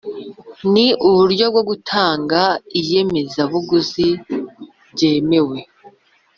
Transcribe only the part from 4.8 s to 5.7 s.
bwemewe